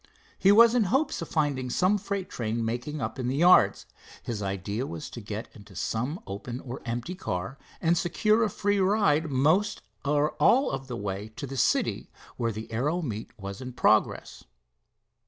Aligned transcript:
He 0.39 0.51
was 0.51 0.73
in 0.73 0.85
hopes 0.85 1.21
of 1.21 1.27
finding 1.27 1.69
some 1.69 1.99
freight 1.99 2.27
train 2.27 2.65
making 2.65 3.01
up 3.03 3.19
in 3.19 3.27
the 3.27 3.35
yards. 3.35 3.85
His 4.23 4.41
idea 4.41 4.87
was 4.87 5.11
to 5.11 5.21
get 5.21 5.47
into 5.53 5.75
some 5.75 6.19
open 6.25 6.59
or 6.59 6.81
empty 6.85 7.13
car, 7.13 7.59
and 7.79 7.95
secure 7.95 8.41
a 8.43 8.49
free 8.49 8.79
ride 8.79 9.29
most 9.29 9.83
or 10.03 10.31
all 10.41 10.71
of 10.71 10.87
the 10.87 10.97
way 10.97 11.27
to 11.35 11.45
the 11.45 11.55
city 11.55 12.09
where 12.35 12.51
the 12.51 12.71
aero 12.71 13.03
meet 13.03 13.29
was 13.39 13.61
in 13.61 13.73
progress. 13.73 14.43